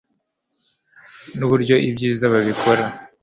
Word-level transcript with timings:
nuburyo 1.37 1.75
ibyiza 1.87 2.25
babikora 2.33 2.83